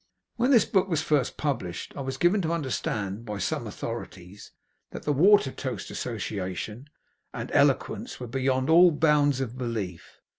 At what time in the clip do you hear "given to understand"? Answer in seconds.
2.17-3.23